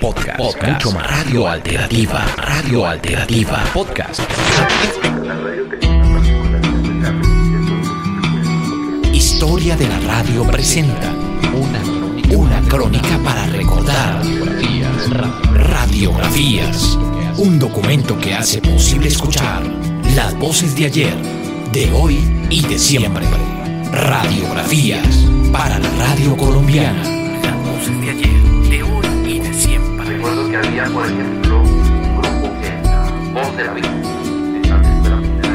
[0.00, 1.10] podcast, podcast, mucho más.
[1.10, 4.20] Radio Alternativa, Radio Alternativa, podcast.
[9.12, 11.10] Historia de la radio presenta
[11.54, 14.22] una, una crónica para recordar.
[15.54, 16.98] Radiografías.
[17.38, 19.62] Un documento que hace posible escuchar
[20.14, 21.16] las voces de ayer,
[21.72, 23.24] de hoy y de siempre.
[23.90, 27.02] Radiografías para la radio colombiana.
[27.42, 28.51] Las voces de ayer,
[30.62, 33.90] había, por ejemplo, un grupo que era Voz de la Vida.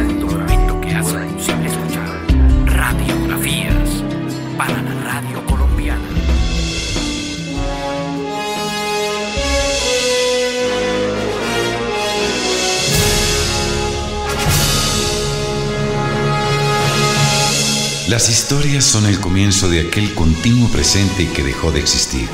[0.09, 2.25] Un documento que hace posible escuchar
[2.65, 4.03] radiografías
[4.57, 6.01] para la radio colombiana.
[18.07, 22.27] Las historias son el comienzo de aquel continuo presente que dejó de existir,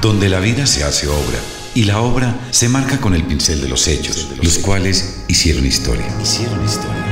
[0.00, 1.38] donde la vida se hace obra
[1.78, 6.06] y la obra se marca con el pincel de los hechos, los cuales hicieron historia.
[6.20, 7.06] Hicieron historia.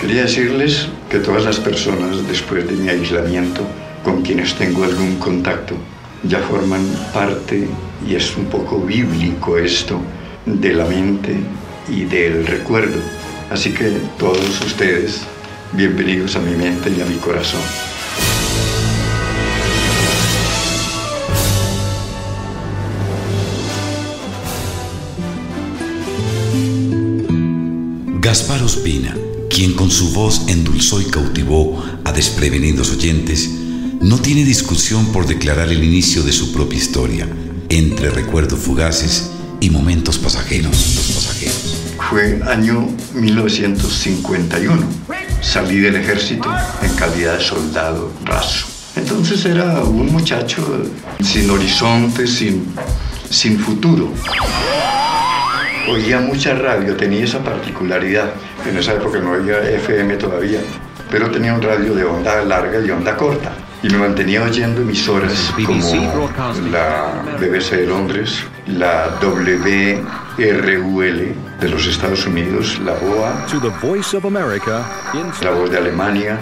[0.00, 3.62] Quería decirles que todas las personas después de mi aislamiento
[4.04, 5.74] con quienes tengo algún contacto
[6.22, 7.66] ya forman parte,
[8.08, 10.00] y es un poco bíblico esto,
[10.46, 11.34] de la mente
[11.88, 13.00] y del recuerdo.
[13.50, 15.22] Así que todos ustedes,
[15.72, 17.93] bienvenidos a mi mente y a mi corazón.
[28.34, 29.14] Gaspar Ospina,
[29.48, 33.48] quien con su voz endulzó y cautivó a desprevenidos oyentes,
[34.00, 37.28] no tiene discusión por declarar el inicio de su propia historia,
[37.68, 40.72] entre recuerdos fugaces y momentos pasajeros.
[40.96, 41.76] Los pasajeros.
[42.10, 44.82] Fue año 1951.
[45.40, 48.66] Salí del ejército en calidad de soldado raso.
[48.96, 50.90] Entonces era un muchacho
[51.22, 52.66] sin horizonte, sin,
[53.30, 54.12] sin futuro.
[55.88, 58.30] Oía mucha radio, tenía esa particularidad.
[58.66, 60.60] En esa época no había FM todavía,
[61.10, 63.52] pero tenía un radio de onda larga y onda corta.
[63.82, 65.76] Y me mantenía oyendo emisoras como
[66.72, 73.46] la BBC de Londres, la WRUL de los Estados Unidos, la BOA,
[75.42, 76.38] la voz de Alemania,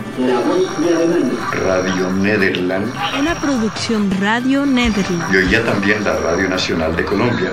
[1.66, 5.24] Radio Nederland Una producción Radio Netherlands.
[5.32, 7.50] y oía también la Radio Nacional de Colombia.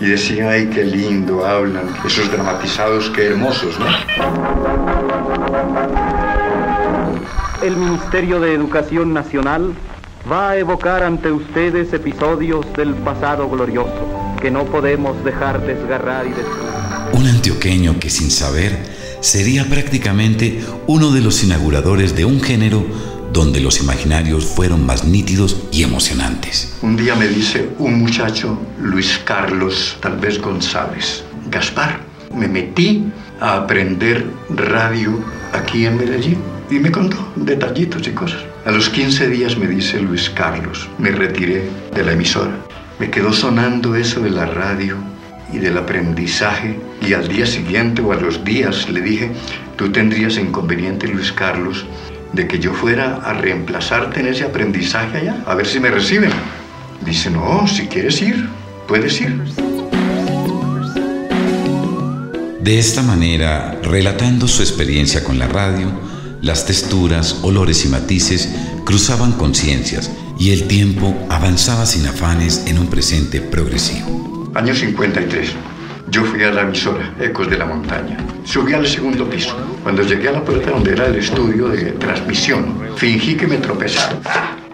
[0.00, 3.86] Y decía, ay, qué lindo hablan, esos dramatizados, qué hermosos, ¿no?
[7.62, 9.74] El Ministerio de Educación Nacional
[10.30, 16.30] va a evocar ante ustedes episodios del pasado glorioso que no podemos dejar desgarrar y
[16.30, 16.68] destruir.
[17.12, 18.78] Un antioqueño que sin saber
[19.20, 22.84] sería prácticamente uno de los inauguradores de un género
[23.32, 26.76] donde los imaginarios fueron más nítidos y emocionantes.
[26.82, 32.00] Un día me dice un muchacho, Luis Carlos, tal vez González, Gaspar,
[32.34, 33.04] me metí
[33.40, 35.18] a aprender radio
[35.52, 36.38] aquí en Medellín
[36.70, 38.42] y me contó detallitos y cosas.
[38.64, 42.58] A los 15 días me dice Luis Carlos, me retiré de la emisora.
[42.98, 44.96] Me quedó sonando eso de la radio
[45.52, 49.30] y del aprendizaje y al día siguiente o a los días le dije,
[49.76, 51.86] tú tendrías inconveniente Luis Carlos
[52.32, 56.30] de que yo fuera a reemplazarte en ese aprendizaje allá, a ver si me reciben.
[57.04, 58.48] Dice, no, si quieres ir,
[58.86, 59.42] puedes ir.
[62.60, 65.90] De esta manera, relatando su experiencia con la radio,
[66.42, 68.48] las texturas, olores y matices
[68.84, 74.50] cruzaban conciencias y el tiempo avanzaba sin afanes en un presente progresivo.
[74.54, 75.54] Año 53.
[76.10, 78.16] Yo fui a la emisora Ecos de la Montaña.
[78.44, 79.54] Subí al segundo piso.
[79.82, 84.20] Cuando llegué a la puerta donde era el estudio de transmisión, fingí que me tropezaron.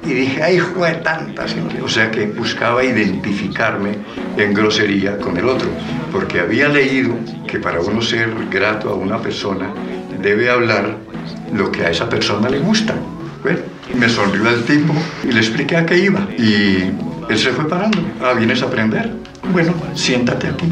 [0.05, 1.81] Y dije, ay, fue tanta gente.
[1.83, 3.99] O sea que buscaba identificarme
[4.37, 5.69] en grosería con el otro.
[6.13, 7.15] Porque había leído
[7.49, 9.73] que para uno ser grato a una persona,
[10.23, 10.99] debe hablar
[11.53, 12.95] lo que a esa persona le gusta.
[13.43, 13.59] Bueno,
[13.99, 14.95] me sonrió el tipo
[15.25, 16.29] y le expliqué a qué iba.
[16.39, 16.93] Y
[17.29, 17.99] él se fue parando.
[18.23, 19.11] Ah, ¿vienes a aprender?
[19.53, 20.67] Bueno, siéntate aquí.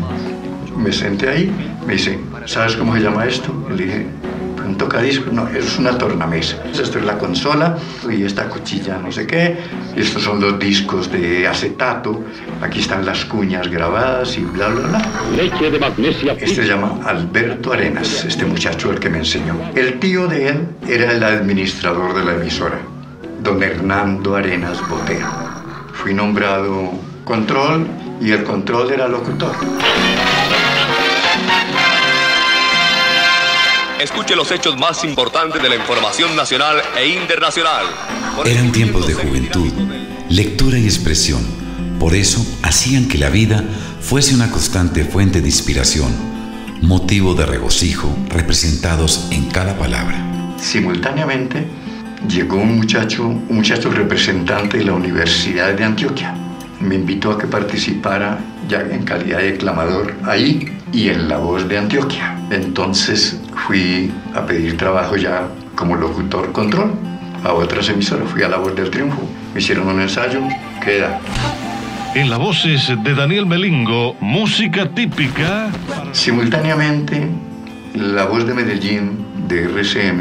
[0.83, 1.53] Me senté ahí.
[1.87, 3.53] Me dice, ¿sabes cómo se llama esto?
[3.71, 4.07] Y le dije,
[4.67, 5.31] un tocadisco.
[5.33, 6.57] No, es una tornamesa.
[6.73, 7.77] Esto es la consola
[8.11, 9.59] y esta cuchilla no sé qué.
[9.97, 12.25] Estos son los discos de acetato.
[12.61, 15.03] Aquí están las cuñas grabadas y bla, bla, bla.
[15.37, 16.33] leche de magnesia.
[16.33, 19.55] Este se llama Alberto Arenas, este muchacho el que me enseñó.
[19.75, 22.79] El tío de él era el administrador de la emisora,
[23.43, 25.29] don Hernando Arenas Botero.
[25.93, 26.93] Fui nombrado
[27.25, 27.87] control
[28.21, 29.53] y el control era locutor.
[34.03, 37.85] Escuche los hechos más importantes de la información nacional e internacional.
[38.45, 39.73] Eran tiempos de juventud,
[40.29, 41.47] lectura y expresión.
[42.01, 43.63] Por eso hacían que la vida
[44.01, 46.13] fuese una constante fuente de inspiración,
[46.81, 50.17] motivo de regocijo representados en cada palabra.
[50.61, 51.65] Simultáneamente
[52.27, 56.35] llegó un muchacho, un muchacho representante de la Universidad de Antioquia.
[56.81, 61.69] Me invitó a que participara ya en calidad de declamador ahí y en La Voz
[61.69, 62.37] de Antioquia.
[62.51, 66.93] Entonces fui a pedir trabajo ya como locutor control
[67.45, 68.29] a otras emisoras.
[68.31, 69.23] Fui a La Voz del Triunfo.
[69.55, 70.41] Me hicieron un ensayo.
[70.85, 71.21] Queda.
[72.15, 75.71] En las voces de Daniel Melingo, música típica.
[76.13, 77.27] Simultáneamente,
[77.95, 80.21] La Voz de Medellín de RCM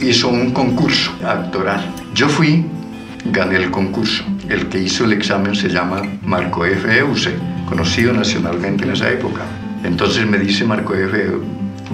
[0.00, 1.84] hizo un concurso actoral.
[2.14, 2.64] Yo fui,
[3.26, 4.24] gané el concurso.
[4.48, 6.98] El que hizo el examen se llama Marco F.
[6.98, 7.34] Euse,
[7.66, 9.42] conocido nacionalmente en esa época.
[9.82, 11.32] Entonces me dice Marco F.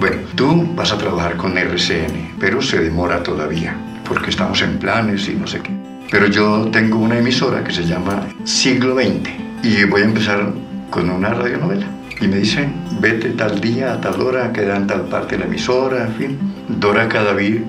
[0.01, 5.27] Bueno, tú vas a trabajar con RCN, pero se demora todavía, porque estamos en planes
[5.29, 5.69] y no sé qué.
[6.09, 9.29] Pero yo tengo una emisora que se llama Siglo XX
[9.61, 10.53] y voy a empezar
[10.89, 11.85] con una radionovela.
[12.19, 12.67] Y me dice,
[12.99, 16.53] vete tal día, a tal hora, queda en tal parte de la emisora, en fin.
[16.67, 17.59] Dora Cadavid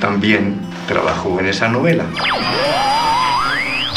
[0.00, 0.56] también
[0.88, 2.06] trabajó en esa novela.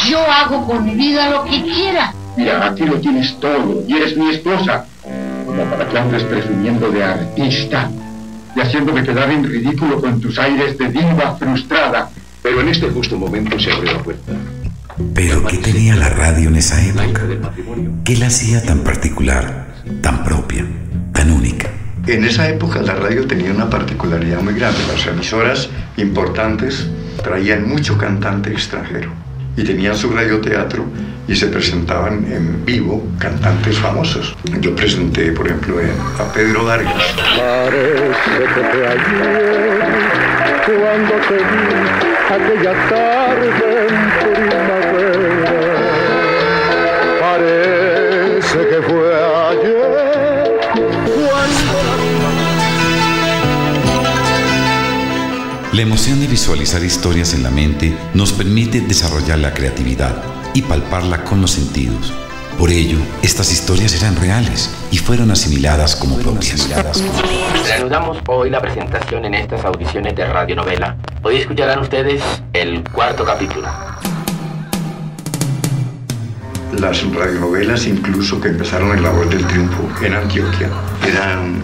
[0.08, 2.14] Yo hago con mi vida lo que quiera.
[2.38, 4.86] Mira, aquí lo tienes todo y eres mi esposa.
[5.52, 7.92] Como para que andes presumiendo de artista
[8.56, 12.10] y haciéndome quedar en ridículo con tus aires de diva frustrada.
[12.42, 14.32] Pero en este justo momento se abrió la puerta.
[15.14, 17.24] Pero ¿qué tenía la radio en esa época?
[18.06, 19.68] ¿Qué la hacía tan particular,
[20.02, 20.66] tan propia,
[21.12, 21.70] tan única?
[22.08, 24.80] En esa época la radio tenía una particularidad muy grande.
[24.88, 26.88] Las emisoras importantes
[27.22, 29.12] traían mucho cantante extranjero
[29.58, 30.86] y tenían su radioteatro
[31.32, 34.36] y se presentaban en vivo cantantes famosos.
[34.60, 35.78] Yo presenté, por ejemplo,
[36.20, 36.94] a Pedro Vargas.
[37.16, 39.80] Parece que fue ayer
[40.66, 41.66] cuando te vi
[42.36, 43.96] aquella tarde en
[44.36, 45.64] primavera.
[47.22, 49.82] Parece que fue ayer
[55.72, 61.24] La emoción de visualizar historias en la mente nos permite desarrollar la creatividad y palparla
[61.24, 62.14] con los sentidos.
[62.58, 66.70] Por ello, estas historias eran reales y fueron asimiladas como propias.
[67.66, 70.96] Reanudamos hoy la presentación en estas audiciones de radionovela.
[71.24, 72.22] Hoy escucharán ustedes
[72.54, 73.68] el cuarto capítulo.
[76.80, 80.70] Las radionovelas, incluso que empezaron en La Voz del Triunfo en Antioquia,
[81.08, 81.62] eran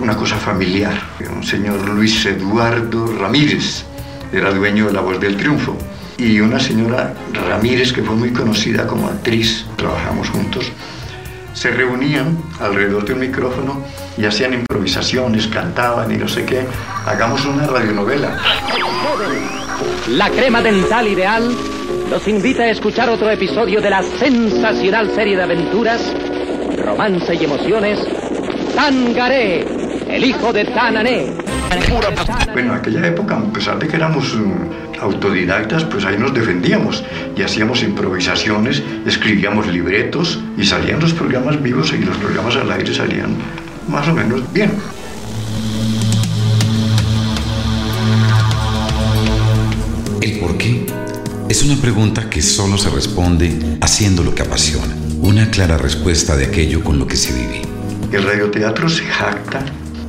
[0.00, 0.94] una cosa familiar.
[1.34, 3.84] Un señor Luis Eduardo Ramírez
[4.32, 5.76] era dueño de La Voz del Triunfo
[6.18, 10.72] y una señora Ramírez que fue muy conocida como actriz, trabajamos juntos,
[11.52, 13.82] se reunían alrededor de un micrófono
[14.16, 16.66] y hacían improvisaciones, cantaban y no sé qué.
[17.06, 18.38] Hagamos una radionovela.
[20.10, 21.50] La crema dental ideal
[22.10, 26.00] los invita a escuchar otro episodio de la sensacional serie de aventuras,
[26.78, 27.98] romance y emociones,
[28.74, 29.64] Tangaré,
[30.08, 31.32] el hijo de Tanané.
[32.52, 34.52] Bueno, en aquella época, a pesar de que éramos um,
[35.00, 37.04] autodidactas, pues ahí nos defendíamos
[37.36, 42.94] y hacíamos improvisaciones, escribíamos libretos y salían los programas vivos y los programas al aire
[42.94, 43.36] salían
[43.88, 44.72] más o menos bien.
[50.20, 50.86] ¿El por qué?
[51.48, 54.94] Es una pregunta que solo se responde haciendo lo que apasiona.
[55.20, 57.62] Una clara respuesta de aquello con lo que se vive.
[58.12, 59.64] El radioteatro se jacta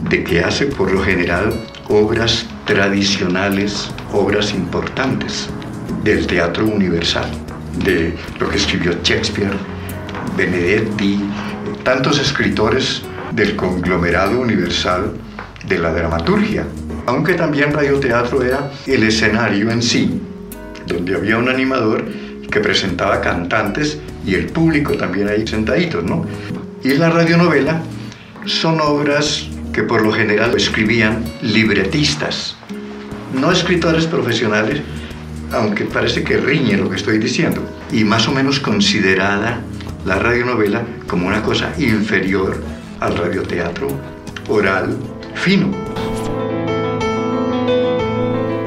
[0.10, 1.54] de que hace por lo general
[1.90, 5.50] obras tradicionales, obras importantes
[6.04, 7.30] del teatro universal,
[7.84, 9.58] de lo que escribió Shakespeare,
[10.36, 11.20] Benedetti,
[11.84, 15.14] tantos escritores del conglomerado universal
[15.68, 16.66] de la dramaturgia.
[17.06, 20.22] Aunque también radioteatro era el escenario en sí,
[20.86, 22.06] donde había un animador
[22.50, 26.26] que presentaba cantantes y el público también ahí sentaditos, ¿no?
[26.84, 27.82] Y la radionovela
[28.46, 32.56] son obras que por lo general escribían libretistas,
[33.34, 34.82] no escritores profesionales,
[35.52, 39.62] aunque parece que riñe lo que estoy diciendo, y más o menos considerada
[40.06, 42.62] la radionovela como una cosa inferior
[43.00, 43.88] al radioteatro
[44.48, 44.98] oral
[45.36, 45.72] fino.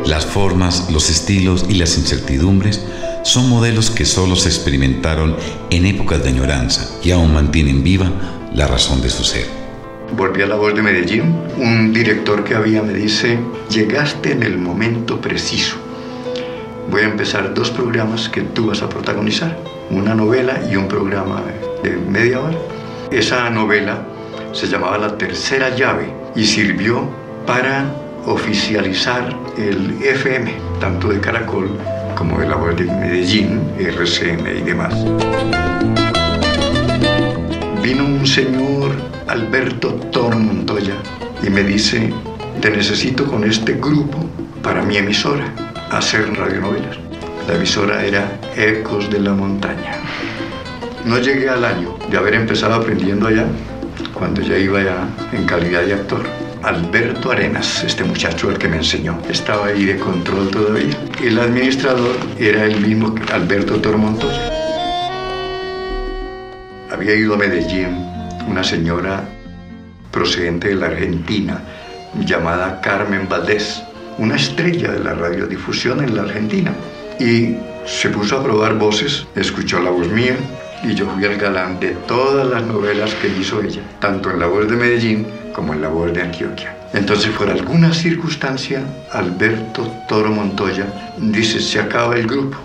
[0.07, 2.85] Las formas, los estilos y las incertidumbres
[3.23, 5.37] son modelos que solo se experimentaron
[5.71, 8.11] en épocas de añoranza y aún mantienen viva
[8.55, 9.60] la razón de su ser.
[10.17, 11.35] Volví a la voz de Medellín.
[11.59, 13.39] Un director que había me dice,
[13.69, 15.77] llegaste en el momento preciso.
[16.91, 19.57] Voy a empezar dos programas que tú vas a protagonizar.
[19.91, 21.43] Una novela y un programa
[21.83, 22.59] de media hora.
[23.11, 24.03] Esa novela
[24.53, 27.09] se llamaba La Tercera Llave y sirvió
[27.47, 27.85] para
[28.27, 31.71] oficializar el FM, tanto de Caracol
[32.17, 34.95] como de la voz de Medellín, RCN y demás.
[37.83, 38.93] Vino un señor,
[39.31, 40.97] Alberto Toro Montoya,
[41.41, 42.13] y me dice,
[42.61, 44.19] te necesito con este grupo
[44.61, 45.55] para mi emisora,
[45.89, 46.99] hacer radionovelas.
[47.47, 49.99] La emisora era Ecos de la Montaña.
[51.05, 53.47] No llegué al año de haber empezado aprendiendo allá,
[54.15, 56.25] cuando ya iba ya en calidad de actor.
[56.65, 60.97] Alberto Arenas, este muchacho el que me enseñó, estaba ahí de control todavía.
[61.23, 64.51] El administrador era el mismo Alberto Toro Montoya.
[66.91, 68.11] Había ido a Medellín
[68.51, 69.23] una señora
[70.11, 71.61] procedente de la Argentina
[72.27, 73.81] llamada Carmen Valdés,
[74.19, 76.73] una estrella de la radiodifusión en la Argentina.
[77.21, 77.55] Y
[77.87, 80.35] se puso a probar voces, escuchó la voz mía
[80.83, 84.47] y yo fui el galán de todas las novelas que hizo ella, tanto en la
[84.47, 86.77] voz de Medellín como en la voz de Antioquia.
[86.93, 90.87] Entonces, por alguna circunstancia, Alberto Toro Montoya
[91.19, 92.57] dice, se acaba el grupo,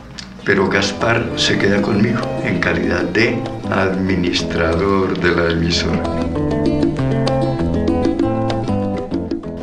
[0.44, 3.38] pero Gaspar se queda conmigo en calidad de
[3.72, 6.04] administrador de la emisora.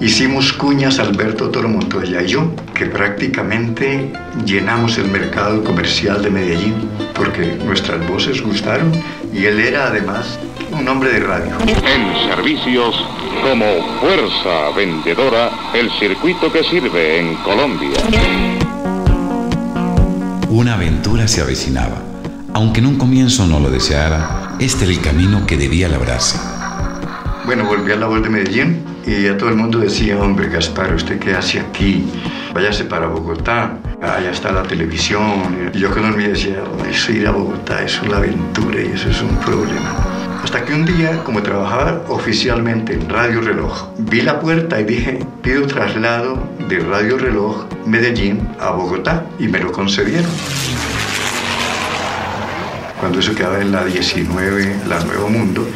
[0.01, 4.13] Hicimos cuñas Alberto Toro Montoya y yo, que prácticamente
[4.45, 6.75] llenamos el mercado comercial de Medellín,
[7.15, 8.91] porque nuestras voces gustaron
[9.33, 10.41] y él era además
[10.73, 11.53] un hombre de radio.
[11.61, 13.07] En servicios
[13.43, 13.65] como
[14.01, 17.99] fuerza vendedora, el circuito que sirve en Colombia.
[20.49, 22.12] Una aventura se avecinaba.
[22.55, 26.39] Aunque en un comienzo no lo deseara, este era el camino que debía labrarse.
[27.47, 30.95] Bueno, volví a la voz de Medellín y ya todo el mundo decía, hombre, Gaspar,
[30.95, 32.05] ¿usted qué hace aquí?
[32.53, 35.71] Váyase para Bogotá, allá está la televisión.
[35.73, 39.09] Y yo con me decía, eso ir a Bogotá, eso es la aventura y eso
[39.09, 39.97] es un problema.
[40.45, 45.21] Hasta que un día, como trabajaba oficialmente en Radio Reloj, vi la puerta y dije,
[45.43, 46.37] pido traslado
[46.69, 50.31] de Radio Reloj Medellín a Bogotá y me lo concedieron.
[53.03, 55.67] Cuando eso quedaba en la 19, la Nuevo Mundo,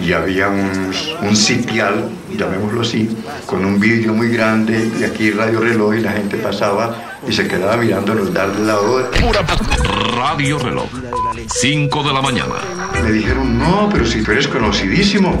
[0.00, 0.92] y había un,
[1.22, 3.10] un, sitial, llamémoslo así,
[3.46, 7.48] con un vídeo muy grande y aquí Radio Reloj y la gente pasaba y se
[7.48, 9.08] quedaba mirándonos darle la hora.
[10.14, 10.86] Radio Reloj,
[11.52, 12.54] 5 de la mañana.
[13.02, 15.36] Me dijeron, no, pero si tú eres conocidísimo,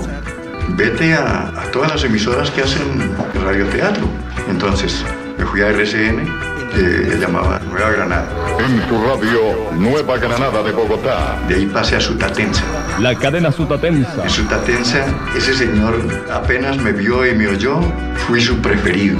[0.70, 3.14] vete a, a todas las emisoras que hacen
[3.44, 4.08] radioteatro.
[4.50, 5.04] Entonces
[5.38, 8.28] me fui a RCN, que se llamaba Nueva Granada.
[8.58, 11.38] En tu radio, Nueva Granada de Bogotá.
[11.48, 12.64] De ahí pasé a Sutatensa.
[12.98, 14.22] La cadena Sutatensa.
[14.22, 15.04] En Sutatensa,
[15.36, 17.80] ese señor apenas me vio y me oyó,
[18.26, 19.18] fui su preferido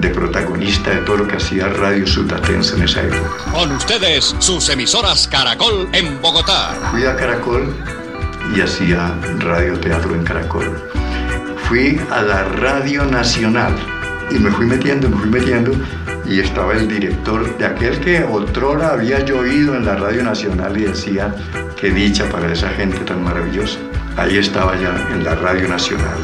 [0.00, 3.50] de protagonista de todo lo que hacía Radio Sutatensa en esa época.
[3.52, 6.74] Con ustedes, sus emisoras Caracol en Bogotá.
[6.90, 7.74] Fui a Caracol
[8.54, 10.76] y hacía radioteatro en Caracol.
[11.68, 13.74] Fui a la Radio Nacional
[14.30, 15.72] y me fui metiendo, me fui metiendo
[16.28, 20.76] y estaba el director de aquel que otrora había yo oído en la Radio Nacional
[20.76, 21.34] y decía,
[21.78, 23.78] qué dicha para esa gente tan maravillosa.
[24.16, 26.18] Ahí estaba ya en la Radio Nacional,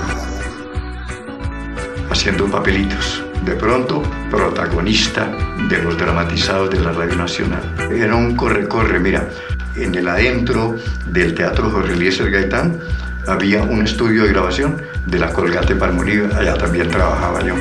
[2.11, 3.25] haciendo papelitos.
[3.45, 5.29] De pronto, protagonista
[5.69, 7.63] de los dramatizados de la Radio Nacional.
[7.91, 9.29] Era un corre-corre, mira,
[9.77, 12.79] en el adentro del Teatro Jorge Eliezer Gaitán
[13.27, 17.55] había un estudio de grabación de la Colgate Palmolive, allá también trabajaba yo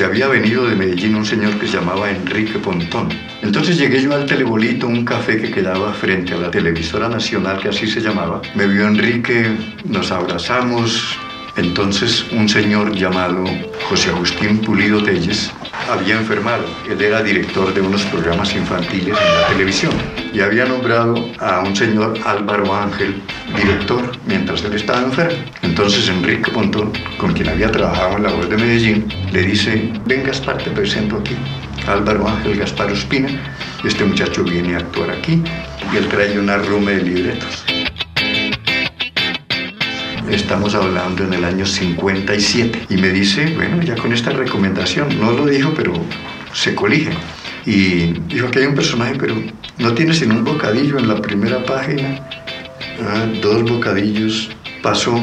[0.00, 3.10] se había venido de Medellín un señor que se llamaba Enrique Pontón.
[3.42, 7.68] Entonces llegué yo al Telebolito, un café que quedaba frente a la televisora nacional, que
[7.68, 8.40] así se llamaba.
[8.54, 9.54] Me vio Enrique,
[9.84, 11.18] nos abrazamos.
[11.60, 13.44] Entonces un señor llamado
[13.86, 15.52] José Agustín Pulido Telles
[15.90, 16.64] había enfermado.
[16.90, 19.92] Él era director de unos programas infantiles en la televisión
[20.32, 23.20] y había nombrado a un señor Álvaro Ángel
[23.54, 25.36] director mientras él estaba enfermo.
[25.60, 30.24] Entonces Enrique Pontón, con quien había trabajado en la voz de Medellín, le dice, ven
[30.24, 31.36] Gaspar, te presento aquí.
[31.86, 33.28] Álvaro Ángel Gaspar Ospina,
[33.84, 35.42] este muchacho viene a actuar aquí
[35.92, 37.64] y él trae una rume de libretos.
[40.30, 45.32] Estamos hablando en el año 57 y me dice, bueno, ya con esta recomendación, no
[45.32, 45.92] lo dijo, pero
[46.52, 47.10] se colige.
[47.66, 49.34] Y dijo que hay un personaje, pero
[49.78, 52.20] no tiene sino un bocadillo en la primera página.
[53.02, 54.50] Ah, dos bocadillos,
[54.82, 55.20] pasó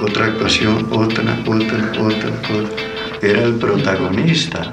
[0.00, 3.20] otra actuación, otra, otra, otra, otra.
[3.22, 4.72] Era el protagonista.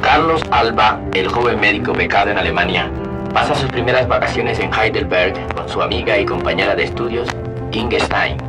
[0.00, 2.90] Carlos Alba, el joven médico becado en Alemania,
[3.34, 7.28] pasa sus primeras vacaciones en Heidelberg con su amiga y compañera de estudios,
[7.72, 8.47] Inge Stein.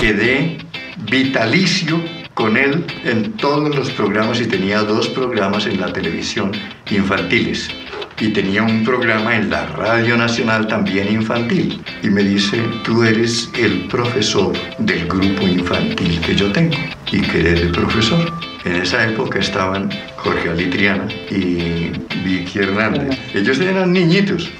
[0.00, 0.58] Quedé
[1.10, 2.00] vitalicio
[2.34, 6.52] con él en todos los programas y tenía dos programas en la televisión
[6.90, 7.70] infantiles.
[8.18, 11.82] y tenía un programa en la Radio Nacional también infantil.
[12.02, 16.76] Y me dice, tú eres el profesor del grupo infantil que yo tengo
[17.12, 18.32] y que eres el profesor.
[18.64, 19.90] En esa época estaban
[20.26, 21.92] Jorge Alitriana y
[22.24, 23.16] Vicky Hernández.
[23.32, 24.50] Ellos eran niñitos.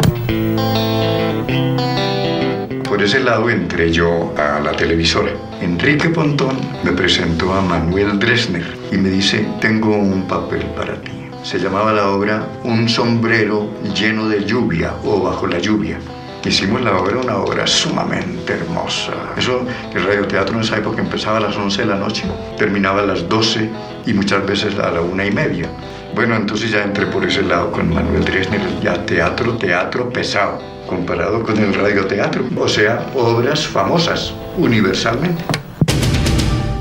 [2.88, 5.32] Por ese lado entré yo a la televisora.
[5.60, 11.10] Enrique Pontón me presentó a Manuel Dresner y me dice, tengo un papel para ti.
[11.42, 15.98] Se llamaba la obra Un sombrero lleno de lluvia o bajo la lluvia.
[16.46, 19.12] Hicimos la obra, una obra sumamente hermosa.
[19.36, 22.22] Eso, el radioteatro en esa época empezaba a las 11 de la noche,
[22.56, 23.68] terminaba a las 12
[24.06, 25.68] y muchas veces a la una y media.
[26.14, 31.42] Bueno, entonces ya entré por ese lado con Manuel Dresner, ya teatro, teatro pesado, comparado
[31.42, 35.42] con el radioteatro, o sea, obras famosas, universalmente.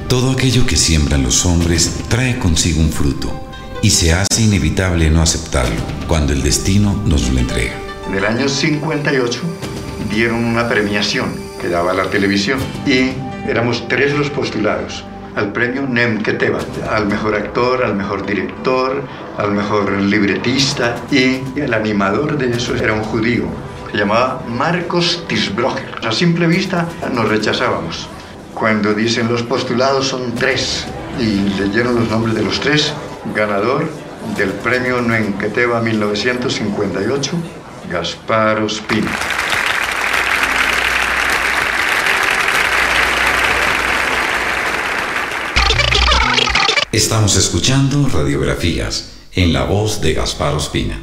[0.08, 3.32] Todo aquello que siembran los hombres trae consigo un fruto
[3.82, 7.85] y se hace inevitable no aceptarlo cuando el destino nos lo entrega.
[8.08, 9.42] En el año 58
[10.10, 11.28] dieron una premiación
[11.60, 13.12] que daba la televisión y
[13.50, 15.04] éramos tres los postulados
[15.36, 16.60] al premio Nemketeva,
[16.90, 19.02] al mejor actor, al mejor director,
[19.38, 23.46] al mejor libretista y el animador de eso era un judío,
[23.92, 26.00] se llamaba Marcos Tisbrocher.
[26.08, 28.08] A simple vista nos rechazábamos.
[28.54, 30.86] Cuando dicen los postulados son tres
[31.20, 32.94] y leyeron los nombres de los tres,
[33.34, 33.90] ganador
[34.38, 37.32] del premio Nemketeva 1958,
[37.90, 39.12] Gaspar Ospina.
[46.92, 51.00] Estamos escuchando radiografías en la voz de Gaspar Ospina.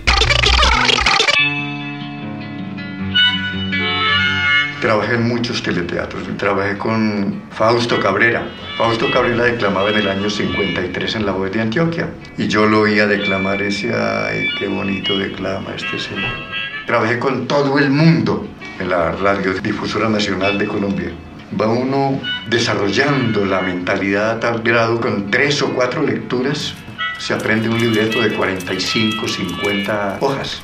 [4.80, 6.24] Trabajé en muchos teleteatros.
[6.38, 8.48] Trabajé con Fausto Cabrera.
[8.76, 12.10] Fausto Cabrera declamaba en el año 53 en La Voz de Antioquia.
[12.36, 16.51] Y yo lo oía declamar y decía, ay, qué bonito declama este señor.
[16.86, 18.46] Trabajé con todo el mundo
[18.78, 21.12] en la Radiodifusora Nacional de Colombia
[21.60, 26.74] va uno desarrollando la mentalidad a tal grado con tres o cuatro lecturas
[27.18, 30.60] se aprende un libreto de 45, 50 hojas.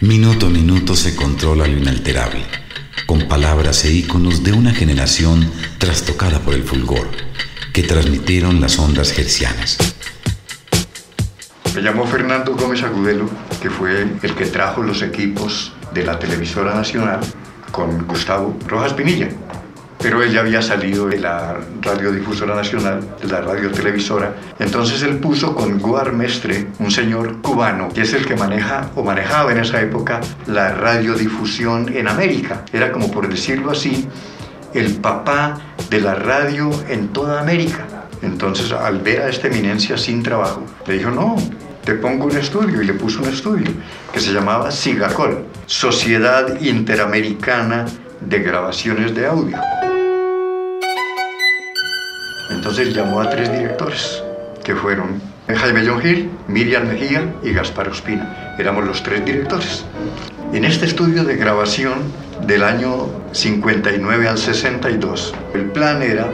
[0.00, 2.42] Minuto a minuto se controla lo inalterable,
[3.04, 7.10] con palabras e íconos de una generación trastocada por el fulgor,
[7.74, 9.76] que transmitieron las ondas hercianas.
[11.74, 13.28] Me llamó Fernando Gómez Agudelo,
[13.60, 17.18] que fue el que trajo los equipos de la televisora nacional
[17.72, 19.28] con Gustavo Rojas Pinilla.
[19.98, 24.36] Pero él ya había salido de la radiodifusora nacional, de la radiotelevisora.
[24.60, 29.02] Entonces él puso con Guar Mestre, un señor cubano, que es el que maneja o
[29.02, 32.62] manejaba en esa época la radiodifusión en América.
[32.72, 34.08] Era como por decirlo así,
[34.74, 35.58] el papá
[35.90, 37.84] de la radio en toda América.
[38.22, 41.36] Entonces, al ver a esta eminencia sin trabajo, le dijo, no,
[41.84, 43.70] te pongo un estudio y le puso un estudio
[44.12, 47.84] que se llamaba SIGACOL, Sociedad Interamericana
[48.20, 49.58] de Grabaciones de Audio.
[52.50, 54.22] Entonces llamó a tres directores,
[54.64, 58.54] que fueron Jaime John Hill, Miriam Mejía y Gaspar Ospina.
[58.58, 59.84] Éramos los tres directores.
[60.54, 61.98] En este estudio de grabación
[62.46, 66.30] del año 59 al 62, el plan era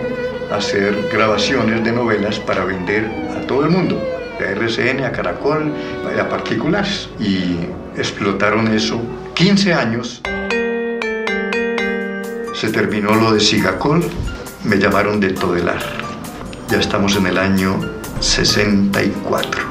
[0.53, 5.73] hacer grabaciones de novelas para vender a todo el mundo a RCN, a Caracol,
[6.19, 7.09] a particulares.
[7.19, 7.57] Y
[7.97, 9.01] explotaron eso
[9.35, 10.23] 15 años.
[12.55, 14.05] Se terminó lo de Sigacol,
[14.65, 15.83] me llamaron de Todelar.
[16.69, 17.81] Ya estamos en el año
[18.21, 19.63] 64.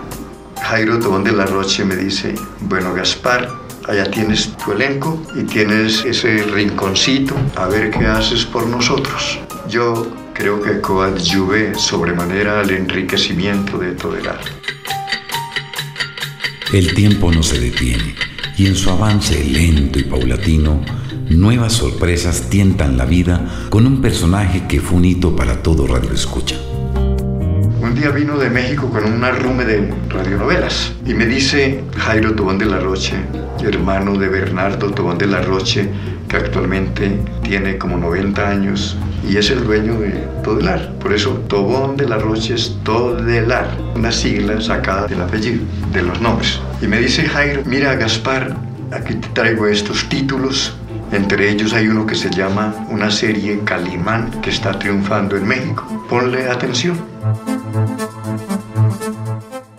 [0.61, 3.49] Jairo Tobón de la Roche me dice, bueno Gaspar,
[3.87, 9.39] allá tienes tu elenco y tienes ese rinconcito, a ver qué haces por nosotros.
[9.67, 10.07] Yo
[10.39, 14.39] creo que coadyuvé sobremanera al enriquecimiento de Todelar.
[16.71, 18.15] El tiempo no se detiene
[18.57, 20.81] y en su avance lento y paulatino,
[21.29, 26.13] nuevas sorpresas tientan la vida con un personaje que fue un hito para todo Radio
[26.13, 26.55] Escucha.
[27.81, 32.57] Un día vino de México con un arrume de radionovelas y me dice Jairo Tobón
[32.57, 33.15] de la Roche,
[33.61, 35.89] hermano de Bernardo Tobón de la Roche,
[36.29, 38.95] que actualmente tiene como 90 años
[39.29, 40.09] y es el dueño de
[40.43, 40.91] Todelar.
[40.95, 45.63] Por eso Tobón de la Roche es Todelar, una sigla sacada del apellido,
[45.93, 46.59] de los nombres.
[46.81, 48.55] Y me dice Jairo, mira Gaspar,
[48.91, 50.75] aquí te traigo estos títulos.
[51.11, 55.85] Entre ellos hay uno que se llama una serie Calimán que está triunfando en México.
[56.09, 56.97] Ponle atención.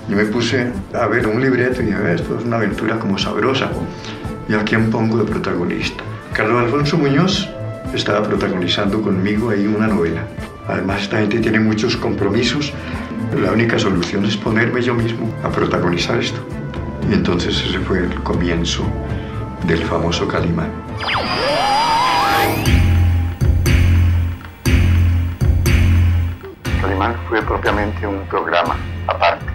[0.09, 3.71] Y me puse a ver un libreto y dije, esto es una aventura como sabrosa.
[4.49, 6.05] ¿Y a quién pongo de protagonista?
[6.35, 7.49] Carlos Alfonso Muñoz
[7.95, 10.23] estaba protagonizando conmigo ahí una novela.
[10.69, 12.73] Además, esta gente tiene muchos compromisos.
[13.37, 16.41] La única solución es ponerme yo mismo a protagonizar esto.
[17.11, 18.85] Y entonces ese fue el comienzo
[19.67, 20.71] del famoso Calimán.
[26.81, 28.77] Calimán fue propiamente un programa
[29.07, 29.47] aparte,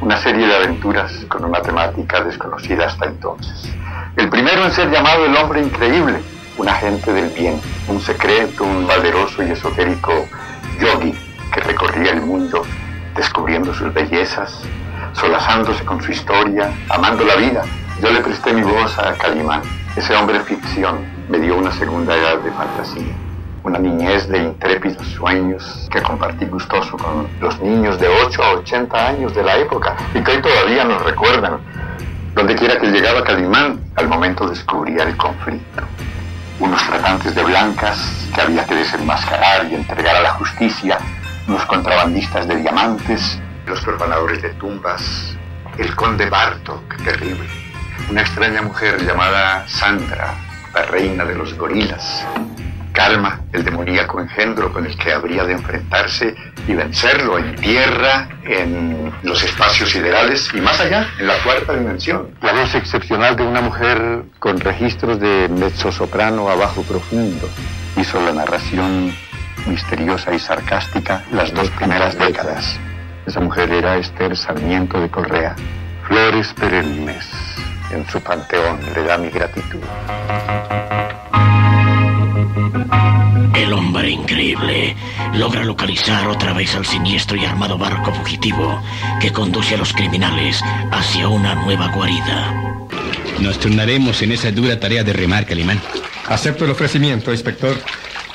[0.00, 3.72] una serie de aventuras con una temática desconocida hasta entonces.
[4.16, 6.18] El primero en ser llamado el hombre increíble,
[6.58, 10.12] un agente del bien, un secreto, un valeroso y esotérico
[10.80, 11.14] yogi
[11.52, 12.62] que recorría el mundo
[13.16, 14.62] descubriendo sus bellezas,
[15.12, 17.62] solazándose con su historia, amando la vida.
[18.02, 19.62] Yo le presté mi voz a Calimán.
[19.96, 23.14] Ese hombre ficción me dio una segunda edad de fantasía,
[23.64, 29.08] una niñez de intrépidos sueños que compartí gustoso con los niños de 8 a 80
[29.08, 31.58] años de la época y que hoy todavía nos recuerdan.
[32.34, 35.82] Donde quiera que llegaba Calimán, al momento descubría el conflicto.
[36.60, 37.98] Unos tratantes de blancas
[38.34, 40.98] que había que desenmascarar y entregar a la justicia,
[41.46, 45.36] unos contrabandistas de diamantes, los profanadores de tumbas,
[45.78, 47.48] el conde Bartok, terrible,
[48.10, 50.34] una extraña mujer llamada Sandra,
[50.74, 52.26] la reina de los gorilas,
[52.98, 56.34] Karma, el demoníaco engendro con el que habría de enfrentarse
[56.66, 62.34] y vencerlo en tierra, en los espacios siderales y más allá, en la cuarta dimensión.
[62.42, 67.48] La voz excepcional de una mujer con registros de mezzosoprano a bajo profundo
[67.96, 69.14] hizo la narración
[69.68, 72.80] misteriosa y sarcástica las dos primeras décadas.
[73.26, 75.54] Esa mujer era Esther Sarmiento de Correa.
[76.08, 77.30] Flores perennes
[77.92, 79.84] en su panteón le da mi gratitud.
[83.68, 84.96] El hombre increíble
[85.34, 88.82] logra localizar otra vez al siniestro y armado barco fugitivo
[89.20, 92.78] que conduce a los criminales hacia una nueva guarida.
[93.40, 95.82] Nos turnaremos en esa dura tarea de remar, Calimán.
[96.28, 97.78] Acepto el ofrecimiento, inspector.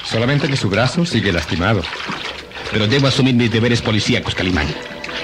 [0.04, 1.82] Solamente que su brazo sigue lastimado.
[2.72, 4.68] Pero debo asumir mis deberes policíacos, Calimán.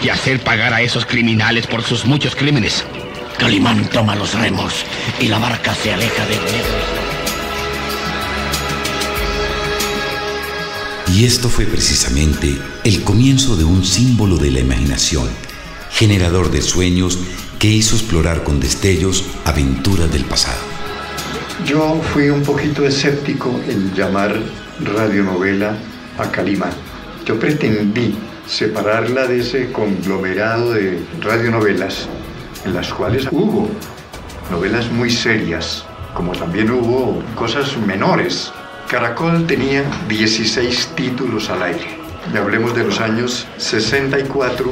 [0.02, 2.84] Y hacer pagar a esos criminales por sus muchos crímenes.
[3.38, 4.74] Calimán toma los remos
[5.20, 6.99] y la barca se aleja de
[11.14, 15.28] Y esto fue precisamente el comienzo de un símbolo de la imaginación,
[15.90, 17.20] generador de sueños
[17.58, 20.60] que hizo explorar con destellos aventuras del pasado.
[21.66, 24.40] Yo fui un poquito escéptico en llamar
[24.80, 25.76] radionovela
[26.18, 26.72] a Calimán.
[27.26, 28.16] Yo pretendí
[28.48, 32.08] separarla de ese conglomerado de radionovelas
[32.66, 33.70] en las cuales hubo
[34.52, 38.52] novelas muy serias, como también hubo cosas menores.
[38.90, 42.00] Caracol tenía 16 títulos al aire.
[42.34, 44.72] Y hablemos de los años 64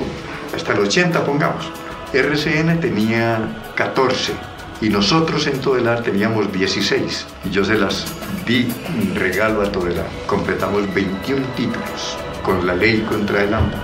[0.56, 1.72] hasta el 80, pongamos.
[2.14, 4.34] RCN tenía 14
[4.82, 7.28] y nosotros en Todelar teníamos 16.
[7.46, 8.08] Y yo se las
[8.48, 10.08] di un regalo a Todelar.
[10.26, 13.78] Completamos 21 títulos con la ley contra el hambre.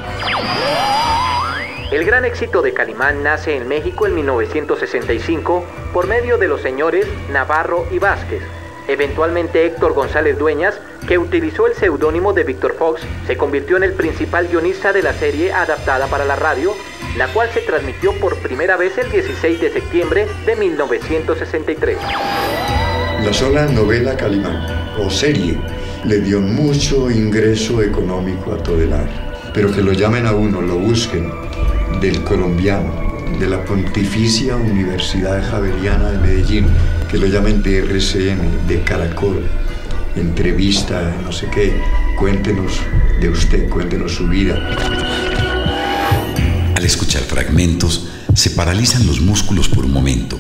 [1.92, 7.06] El gran éxito de Calimán nace en México en 1965 por medio de los señores
[7.30, 8.42] Navarro y Vázquez.
[8.88, 13.94] Eventualmente Héctor González Dueñas, que utilizó el seudónimo de Víctor Fox, se convirtió en el
[13.94, 16.74] principal guionista de la serie adaptada para la radio,
[17.18, 21.98] la cual se transmitió por primera vez el 16 de septiembre de 1963.
[23.24, 25.58] La sola novela Calimán, o serie,
[26.04, 29.08] le dio mucho ingreso económico a Todelar.
[29.54, 31.32] Pero que lo llamen a uno, lo busquen,
[32.02, 36.68] del colombiano, de la Pontificia Universidad Javeriana de Medellín,
[37.14, 39.44] que lo llamen de RCN, de Caracol,
[40.16, 41.80] entrevista, no sé qué,
[42.18, 42.80] cuéntenos
[43.22, 44.56] de usted, cuéntenos su vida.
[46.76, 50.40] Al escuchar fragmentos, se paralizan los músculos por un momento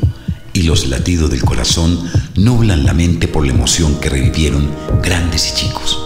[0.52, 4.68] y los latidos del corazón nublan la mente por la emoción que revivieron
[5.04, 6.04] grandes y chicos.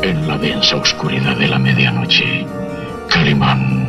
[0.00, 2.46] En la densa oscuridad de la medianoche,
[3.10, 3.86] Calimán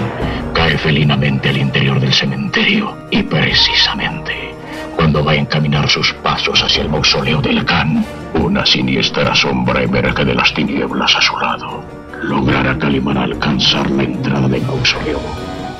[0.53, 4.56] cae felinamente al interior del cementerio y precisamente
[4.97, 10.25] cuando va a encaminar sus pasos hacia el mausoleo del Khan, una siniestra sombra emerge
[10.25, 11.85] de las tinieblas a su lado.
[12.23, 15.21] Logrará Calimán alcanzar la entrada del mausoleo.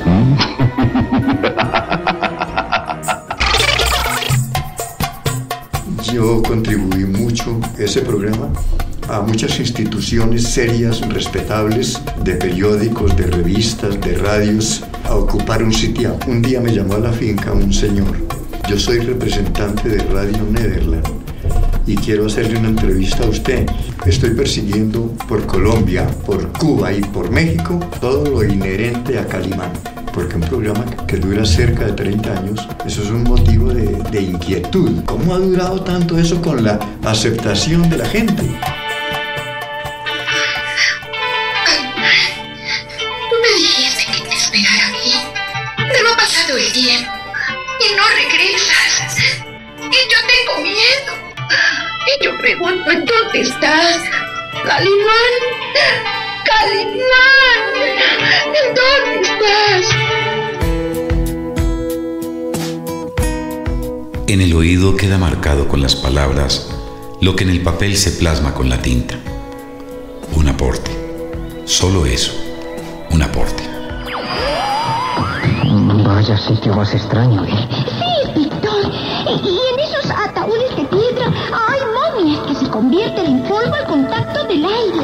[6.14, 8.48] Yo contribuí mucho a ese programa
[9.10, 16.18] a muchas instituciones serias, respetables, de periódicos, de revistas, de radios, a ocupar un sitio.
[16.28, 18.18] Un día me llamó a la finca un señor.
[18.68, 21.08] Yo soy representante de Radio Nederland
[21.86, 23.66] y quiero hacerle una entrevista a usted.
[24.06, 29.72] Estoy persiguiendo por Colombia, por Cuba y por México todo lo inherente a Calimán.
[30.14, 34.22] Porque un programa que dura cerca de 30 años, eso es un motivo de, de
[34.22, 35.02] inquietud.
[35.06, 38.44] ¿Cómo ha durado tanto eso con la aceptación de la gente?
[52.48, 54.00] Pregunto, ¿en dónde estás?
[54.64, 55.34] Calimán,
[56.46, 57.64] Calimán,
[58.56, 59.96] ¿en dónde estás?
[64.28, 66.70] En el oído queda marcado con las palabras
[67.20, 69.16] lo que en el papel se plasma con la tinta.
[70.34, 70.92] Un aporte.
[71.66, 72.32] Solo eso.
[73.10, 73.64] Un aporte.
[76.06, 77.87] Vaya sitio más extraño, ¿eh?
[82.98, 85.04] Convierten en polvo al contacto del aire.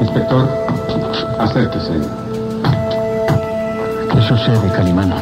[0.00, 0.48] Inspector,
[1.38, 1.92] acérquese.
[4.12, 5.12] ¿Qué sucede, Calimán?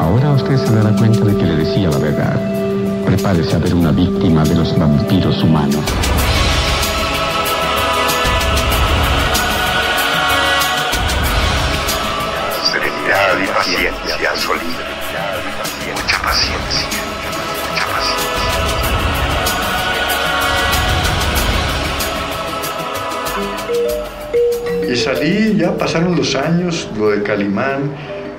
[0.00, 2.40] Ahora usted se dará cuenta de que le decía la verdad.
[3.04, 5.84] Prepárese a ver una víctima de los vampiros humanos.
[25.14, 27.94] Salí, ya pasaron los años, lo de Calimán,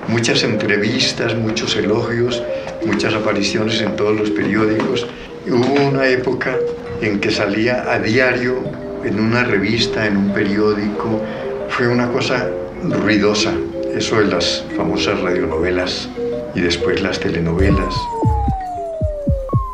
[0.07, 2.43] muchas entrevistas, muchos elogios,
[2.85, 5.07] muchas apariciones en todos los periódicos.
[5.47, 6.55] Y hubo una época
[7.01, 8.61] en que salía a diario
[9.03, 11.21] en una revista, en un periódico.
[11.69, 12.47] Fue una cosa
[12.83, 13.51] ruidosa,
[13.95, 16.07] eso de las famosas radionovelas
[16.53, 17.95] y después las telenovelas.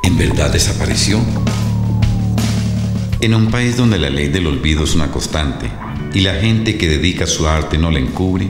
[0.03, 1.19] ¿En verdad desapareció?
[3.19, 5.69] En un país donde la ley del olvido es una constante
[6.15, 8.47] y la gente que dedica su arte no la encubre,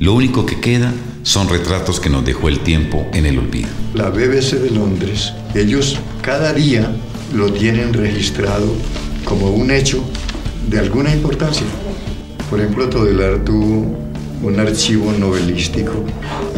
[0.00, 0.92] lo único que queda
[1.22, 3.68] son retratos que nos dejó el tiempo en el olvido.
[3.94, 6.90] La BBC de Londres, ellos cada día
[7.32, 8.66] lo tienen registrado
[9.24, 10.02] como un hecho
[10.68, 11.66] de alguna importancia.
[12.50, 13.96] Por ejemplo, Todelar tuvo
[14.42, 16.04] un archivo novelístico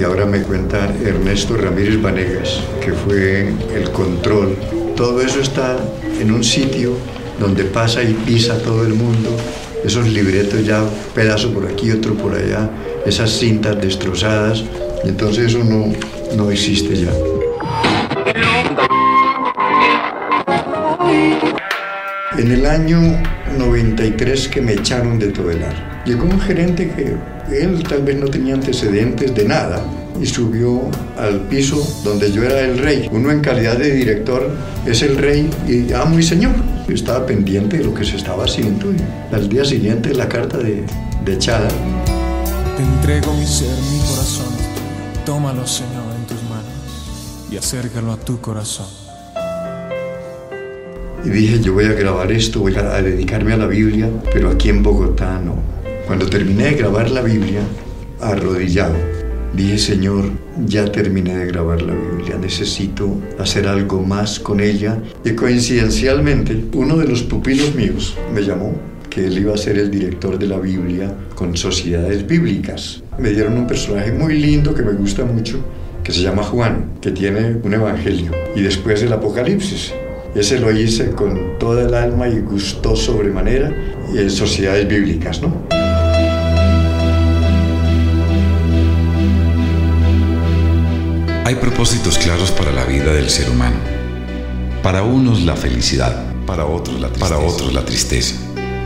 [0.00, 4.56] y ahora me cuenta Ernesto Ramírez Vanegas, que fue el control.
[4.96, 5.76] Todo eso está
[6.18, 6.96] en un sitio
[7.38, 9.36] donde pasa y pisa todo el mundo.
[9.84, 10.82] Esos libretos ya,
[11.14, 12.68] pedazo por aquí, otro por allá,
[13.06, 14.64] esas cintas destrozadas,
[15.04, 15.92] y entonces eso no,
[16.36, 17.12] no existe ya.
[22.38, 22.98] En el año
[23.58, 27.16] 93 que me echaron de Todelar, llegó un gerente que
[27.56, 29.82] él tal vez no tenía antecedentes de nada
[30.20, 30.82] y subió
[31.16, 33.08] al piso donde yo era el rey.
[33.12, 34.50] Uno en calidad de director
[34.86, 36.52] es el rey y amo y señor.
[36.88, 40.58] Yo estaba pendiente de lo que se estaba haciendo y al día siguiente la carta
[40.58, 40.84] de,
[41.24, 41.68] de echada.
[42.76, 44.46] Te entrego mi ser, mi corazón.
[45.24, 48.86] Tómalo, Señor, en tus manos y acércalo a tu corazón.
[51.24, 54.50] Y dije, yo voy a grabar esto, voy a, a dedicarme a la Biblia, pero
[54.50, 55.56] aquí en Bogotá no.
[56.06, 57.60] Cuando terminé de grabar la Biblia,
[58.20, 58.94] arrodillado,
[59.54, 60.24] dije, Señor,
[60.66, 64.98] ya terminé de grabar la Biblia, necesito hacer algo más con ella.
[65.24, 68.74] Y coincidencialmente, uno de los pupilos míos me llamó
[69.08, 73.02] que él iba a ser el director de la Biblia con sociedades bíblicas.
[73.18, 75.60] Me dieron un personaje muy lindo que me gusta mucho,
[76.04, 79.92] que se llama Juan, que tiene un evangelio, y después el Apocalipsis.
[80.34, 83.72] Ese lo hice con toda el alma y gustó sobremanera
[84.14, 85.67] en sociedades bíblicas, ¿no?
[91.48, 93.78] Hay propósitos claros para la vida del ser humano.
[94.82, 97.34] Para unos la felicidad, para otros la tristeza.
[97.34, 98.34] Para otros la tristeza.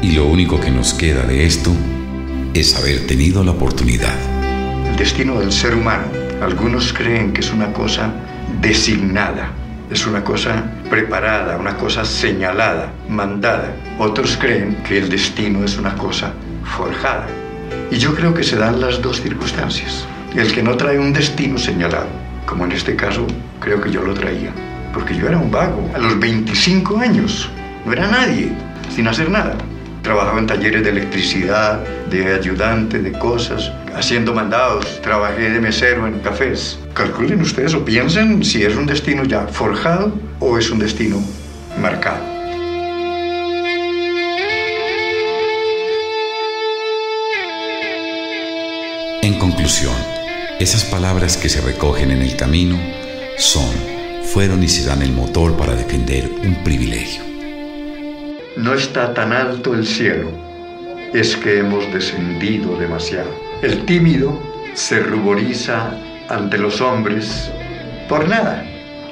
[0.00, 1.72] Y lo único que nos queda de esto
[2.54, 4.14] es haber tenido la oportunidad.
[4.88, 6.04] El destino del ser humano,
[6.40, 8.12] algunos creen que es una cosa
[8.60, 9.50] designada,
[9.90, 13.74] es una cosa preparada, una cosa señalada, mandada.
[13.98, 17.26] Otros creen que el destino es una cosa forjada.
[17.90, 20.06] Y yo creo que se dan las dos circunstancias.
[20.36, 22.06] El que no trae un destino señalado,
[22.46, 23.26] como en este caso
[23.60, 24.52] creo que yo lo traía,
[24.92, 27.50] porque yo era un vago a los 25 años,
[27.84, 28.52] no era nadie,
[28.94, 29.56] sin hacer nada.
[30.02, 31.78] Trabajaba en talleres de electricidad,
[32.10, 35.00] de ayudante, de cosas, haciendo mandados.
[35.00, 36.78] Trabajé de mesero en cafés.
[36.92, 41.22] Calculen ustedes o piensen si es un destino ya forjado o es un destino
[41.80, 42.32] marcado.
[49.22, 49.94] En conclusión,
[50.60, 52.78] esas palabras que se recogen en el camino
[53.36, 53.74] son,
[54.22, 57.22] fueron y serán el motor para defender un privilegio.
[58.56, 60.30] No está tan alto el cielo,
[61.12, 63.30] es que hemos descendido demasiado.
[63.62, 64.38] El tímido
[64.74, 65.90] se ruboriza
[66.28, 67.50] ante los hombres
[68.08, 68.64] por nada.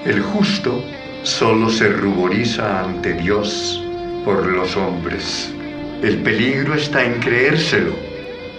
[0.04, 0.84] El justo
[1.22, 3.84] solo se ruboriza ante Dios
[4.24, 5.52] por los hombres.
[6.02, 7.94] El peligro está en creérselo,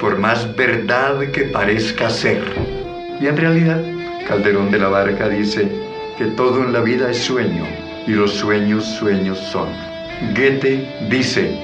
[0.02, 2.44] por más verdad que parezca ser.
[3.22, 3.80] Y en realidad,
[4.28, 5.72] Calderón de la Barca dice,
[6.18, 7.64] que todo en la vida es sueño
[8.08, 9.70] y los sueños sueños son.
[10.36, 11.56] Goethe dice,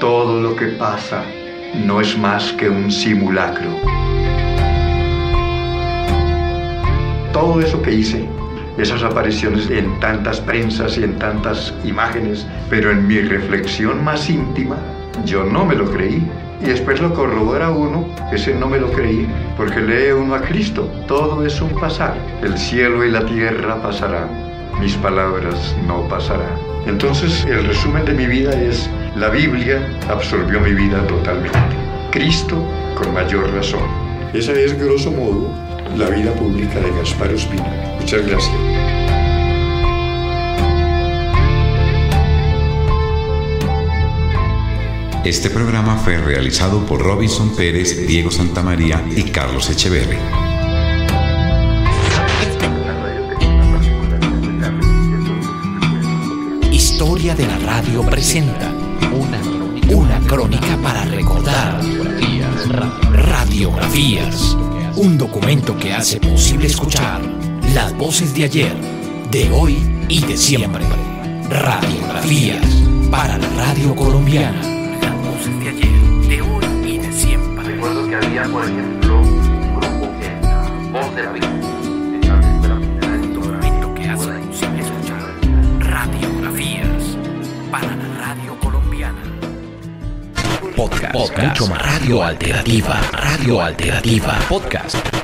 [0.00, 1.22] todo lo que pasa
[1.86, 3.70] no es más que un simulacro.
[7.32, 8.28] Todo eso que hice,
[8.76, 14.78] esas apariciones en tantas prensas y en tantas imágenes, pero en mi reflexión más íntima,
[15.24, 16.28] yo no me lo creí.
[16.64, 20.90] Y después lo corrobora uno, ese no me lo creí, porque lee uno a Cristo.
[21.06, 22.14] Todo es un pasar.
[22.42, 24.30] El cielo y la tierra pasarán,
[24.80, 26.58] mis palabras no pasarán.
[26.86, 31.58] Entonces el resumen de mi vida es, la Biblia absorbió mi vida totalmente.
[32.10, 32.56] Cristo
[32.96, 33.86] con mayor razón.
[34.32, 35.50] Esa es, grosso modo,
[35.98, 37.70] la vida pública de Gaspar Ospina.
[38.00, 38.93] Muchas gracias.
[45.24, 50.18] Este programa fue realizado por Robinson Pérez, Diego Santamaría y Carlos Echeverri.
[56.70, 58.70] Historia de la radio presenta
[59.12, 61.80] una, una crónica para recordar.
[63.10, 64.54] Radiografías.
[64.96, 67.22] Un documento que hace posible escuchar
[67.72, 68.76] las voces de ayer,
[69.30, 70.84] de hoy y de siempre.
[71.48, 72.66] Radiografías
[73.10, 74.73] para la radio colombiana.
[78.38, 81.48] Había, por ejemplo, un grupo que Voz de la Vida.
[83.32, 85.22] Documento que hace posible escuchar
[85.78, 87.16] radiografías
[87.70, 89.22] para la radio colombiana.
[90.76, 91.48] Podcast, Podcast.
[91.48, 95.23] mucho más radio alternativa, radio alternativa, podcast.